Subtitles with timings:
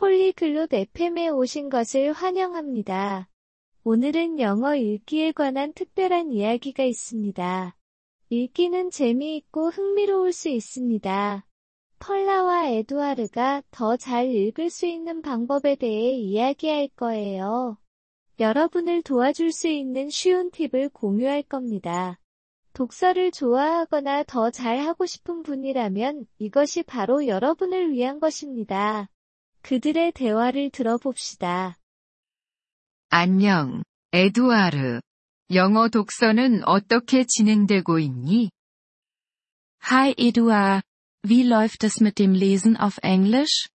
[0.00, 3.28] 폴리글롯 FM에 오신 것을 환영합니다.
[3.84, 7.76] 오늘은 영어 읽기에 관한 특별한 이야기가 있습니다.
[8.30, 11.46] 읽기는 재미있고 흥미로울 수 있습니다.
[11.98, 17.76] 펄라와 에두아르가 더 잘 읽을 수 있는 방법에 대해 이야기할 거예요.
[18.38, 22.18] 여러분을 도와줄 수 있는 쉬운 팁을 공유할 겁니다.
[22.72, 29.10] 독서를 좋아하거나 더 잘하고 싶은 분이라면 이것이 바로 여러분을 위한 것입니다.
[29.62, 31.76] 그들의 대화를 들어봅시다.
[33.08, 35.00] 안녕, 에두아르.
[35.52, 38.50] 영어 독서는 어떻게 진행되고 있니?
[39.90, 40.86] Hi Eduard,
[41.24, 43.68] wie läuft es mit dem Lesen auf Englisch?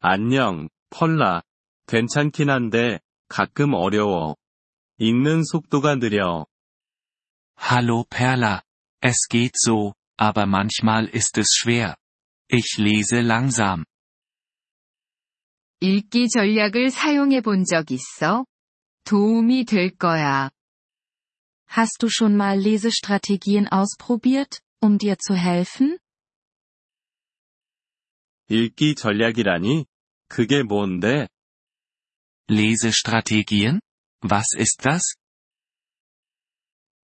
[0.00, 1.42] 안녕, 펄라.
[1.86, 4.36] 괜찮긴 한데, 가끔 어려워.
[4.98, 6.46] 읽는 속도가 느려.
[7.58, 8.62] Hallo Perla.
[9.00, 11.96] Es geht so, aber manchmal ist es schwer.
[12.51, 13.83] Ich lese langsam.
[15.79, 18.45] 읽기 전략을 사용해 본 적 있어?
[19.03, 20.49] 도움이 될 거야.
[21.69, 25.99] Hast du schon mal Lesestrategien ausprobiert, um dir zu helfen?
[28.49, 29.85] 읽기 전략이라니?
[30.29, 31.27] 그게 뭔데?
[32.49, 33.81] Lesestrategien?
[34.23, 35.15] Was ist das?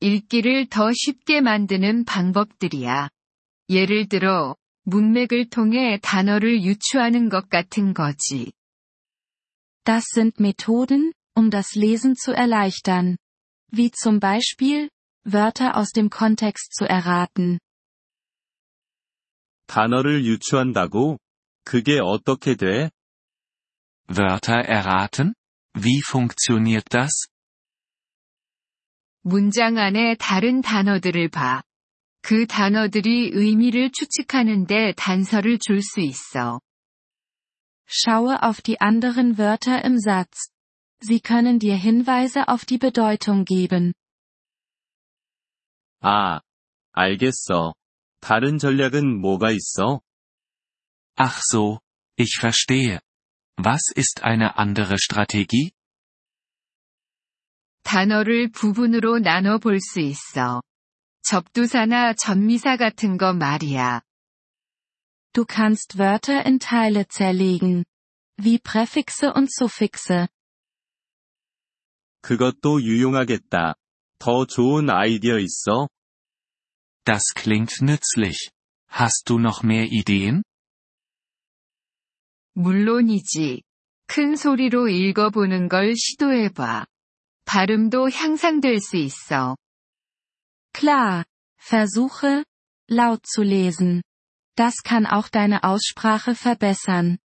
[0.00, 3.08] 읽기를 더 쉽게 만드는 방법들이야.
[3.70, 8.52] 예를 들어, 문맥을 통해 단어를 유추하는 것 같은 거지.
[9.84, 13.16] Das sind Methoden, um das Lesen zu erleichtern.
[13.70, 14.90] Wie zum Beispiel,
[15.24, 17.58] Wörter aus dem Kontext zu erraten.
[19.66, 21.18] 단어를 유추한다고?
[21.64, 22.90] 그게 어떻게 돼?
[24.08, 25.34] Wörter erraten?
[25.74, 27.28] Wie funktioniert das?
[29.22, 31.62] 문장 안에 다른 단어들을 봐.
[32.22, 36.60] 그 단어들이 의미를 추측하는데 단서를 줄 수 있어.
[37.86, 40.50] Schaue auf die anderen Wörter im Satz.
[41.00, 43.94] Sie können dir Hinweise auf die Bedeutung geben.
[46.00, 46.40] 아,
[46.92, 47.74] 알겠어.
[48.20, 50.00] 다른 전략은 뭐가 있어?
[51.16, 51.80] Ach so,
[52.16, 53.00] ich verstehe.
[53.56, 55.72] Was ist eine andere Strategie?
[57.82, 60.62] 단어를 부분으로 나눠 볼 수 있어.
[61.22, 64.02] 접두사나 전미사 같은 거 말이야.
[65.32, 67.84] Du kannst Wörter in Teile zerlegen.
[68.40, 70.28] Wie Präfixe und Suffixe.
[72.22, 73.74] 그것도 유용하겠다.
[74.18, 75.88] 더 좋은 아이디어 있어?
[77.04, 78.50] Das klingt nützlich.
[78.90, 80.42] Hast du noch mehr Ideen?
[82.54, 83.62] 물론이지.
[84.08, 86.86] 큰 소리로 읽어보는 걸 시도해봐.
[87.44, 89.56] 발음도 향상될 수 있어.
[90.82, 91.24] Klar.
[91.60, 92.44] Versuche,
[92.88, 94.02] laut zu lesen.
[94.56, 97.18] Das kann auch deine Aussprache verbessern.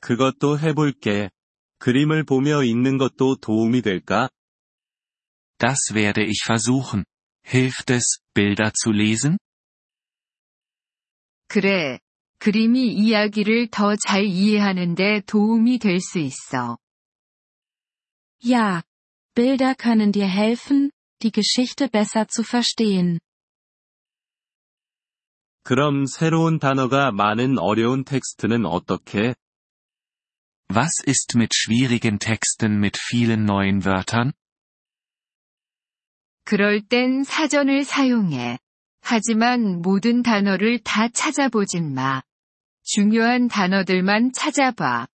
[0.00, 1.30] 그것도 해볼게.
[1.78, 4.28] 그림을 보며 읽는 것도 도움이 될까?
[5.58, 7.04] Das werde ich versuchen.
[7.46, 9.38] Hilft es, Bilder zu lesen?
[11.48, 11.98] 그래.
[12.38, 16.78] 그림이 이야기를 더 잘 이해하는데 도움이 될 수 있어.
[18.44, 18.82] Ja.
[19.34, 20.90] Bilder können dir helfen,
[21.22, 23.18] die Geschichte besser zu verstehen.
[25.64, 29.34] 그럼 새로운 단어가 많은 어려운 텍스트는 어떻게?
[30.68, 34.32] Was ist mit schwierigen Texten mit vielen neuen Wörtern?
[36.44, 38.58] 그럴 땐 사전을 사용해.
[39.00, 42.22] 하지만 모든 단어를 다 찾아보진 마.
[42.82, 45.06] 중요한 단어들만 찾아봐.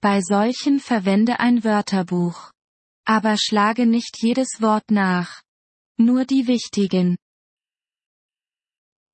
[0.00, 2.52] Bei solchen verwende ein Wörterbuch.
[3.06, 5.42] Aber schlage nicht jedes Wort nach.
[5.98, 7.16] Nur die wichtigen.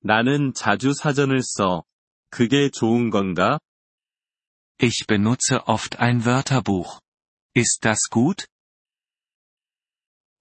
[0.01, 1.83] 나는 자주 사전을 써.
[2.29, 3.59] 그게 좋은 건가?
[4.81, 7.01] Ich benutze oft ein Wörterbuch.
[7.55, 8.45] Ist das gut?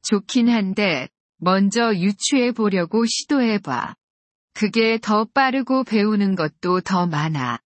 [0.03, 1.09] 좋긴 한데,
[1.39, 3.95] 먼저 유추해 보려고 시도해봐.
[4.55, 7.59] 그게 더 빠르고 배우는 것도 더 많아.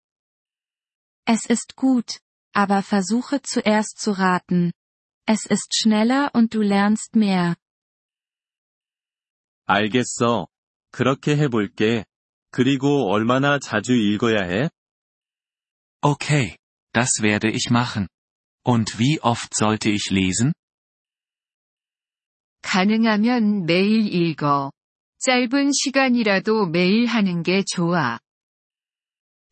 [1.26, 2.18] Es ist gut,
[2.52, 4.72] aber versuche zuerst zu raten.
[5.26, 7.56] Es ist schneller und du lernst mehr.
[9.66, 10.48] 알겠어.
[10.90, 12.04] 그렇게 해볼게.
[12.50, 14.68] 그리고 얼마나 자주 읽어야 해?
[16.02, 16.56] Okay,
[16.92, 18.08] das werde ich machen.
[18.64, 20.52] Und wie oft sollte ich lesen?
[22.62, 24.72] 가능하면 매일 읽어.
[25.18, 28.18] 짧은 시간이라도 매일 하는 게 좋아.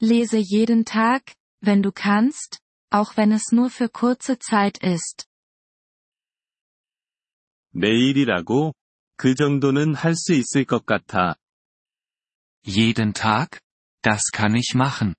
[0.02, 2.58] Lese jeden Tag, wenn du kannst,
[2.90, 5.26] auch wenn es nur für kurze Zeit ist.
[7.75, 8.73] 매일이라고?
[9.17, 11.35] 그 정도는 할 수 있을 것 같아.
[12.65, 13.59] Jeden Tag?
[14.01, 15.13] Das kann ich machen.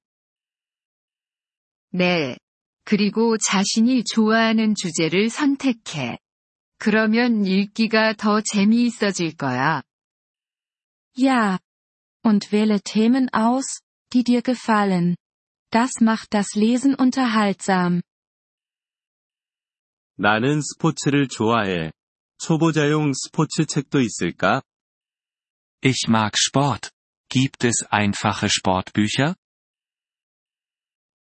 [1.93, 2.37] 네.
[2.85, 6.19] 그리고 자신이 좋아하는 주제를 선택해.
[6.79, 9.83] 그러면 읽기가 더 재미있어질 거야.
[11.19, 11.59] Ja.
[12.25, 13.81] Und wähle Themen aus,
[14.13, 15.17] die dir gefallen.
[15.71, 18.03] Das macht das Lesen unterhaltsam.
[20.19, 21.93] 나는 스포츠를 좋아해.
[22.38, 24.62] 초보자용 스포츠 책도 있을까?
[25.84, 26.92] Ich mag Sport.
[27.30, 29.36] Gibt es einfache Sportbücher?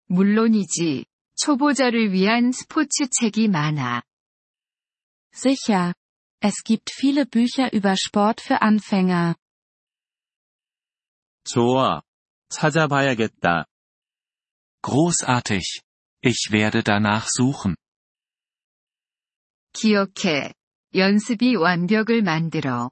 [0.07, 1.05] 물론이지.
[1.35, 4.01] 초보자를 위한 스포츠 책이 많아.
[5.33, 5.93] Sicher.
[6.41, 9.35] Es gibt viele Bücher über Sport für Anfänger.
[11.43, 12.01] 좋아.
[12.49, 13.65] 찾아봐야겠다.
[14.81, 15.81] Großartig.
[16.21, 17.75] Ich werde danach suchen.
[19.73, 20.53] 기억해.
[20.95, 22.89] 연습이 완벽을 만들어.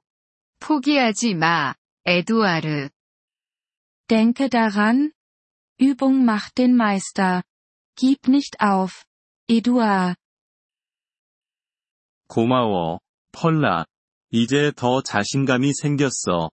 [0.60, 1.74] 포기하지 마,
[2.04, 2.88] 에두아르.
[4.08, 5.12] Denke daran.
[5.80, 7.42] Übung macht den Meister.
[7.96, 9.04] Gib nicht auf.
[9.48, 10.16] Eduard.
[12.28, 13.00] 고마워,
[13.32, 13.86] 펄라.
[14.30, 16.50] 이제 더 자신감이 생겼어.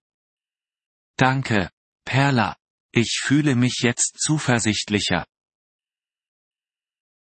[1.16, 1.70] Danke,
[2.04, 2.56] Perla.
[2.92, 5.26] Ich fühle mich jetzt zuversichtlicher.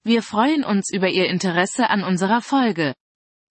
[0.04, 2.94] Wir freuen uns über Ihr Interesse an unserer Folge.